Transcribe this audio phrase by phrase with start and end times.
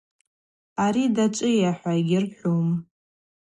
[0.85, 2.69] Ари дзачӏвыйахӏва йгьырхӏвум.